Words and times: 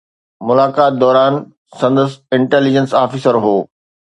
ملاقات 0.51 0.93
دوران 1.03 1.33
سندس 1.81 2.11
انٽيليجنس 2.37 2.93
آفيسر 3.05 3.35
هو 3.47 3.57